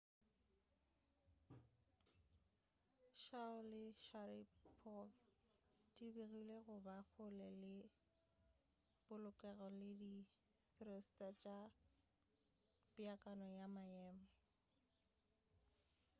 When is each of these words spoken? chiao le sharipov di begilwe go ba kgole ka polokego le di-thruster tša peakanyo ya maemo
chiao 3.21 3.57
le 3.71 3.81
sharipov 4.05 5.07
di 5.95 6.05
begilwe 6.15 6.57
go 6.65 6.75
ba 6.85 6.97
kgole 7.09 7.47
ka 7.61 7.71
polokego 9.05 9.67
le 9.77 9.89
di-thruster 9.99 11.33
tša 11.41 11.59
peakanyo 12.93 13.49
ya 13.59 13.67
maemo 13.75 14.25